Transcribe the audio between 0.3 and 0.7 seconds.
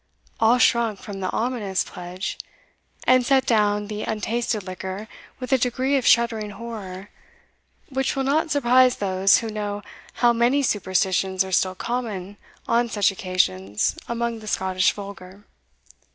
All